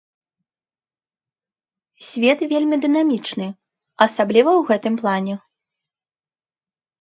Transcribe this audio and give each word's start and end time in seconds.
Свет 2.11 2.39
вельмі 2.53 2.75
дынамічны, 2.85 3.47
асабліва 4.07 4.51
ў 4.59 4.71
гэтым 4.71 4.95
плане. 5.03 5.35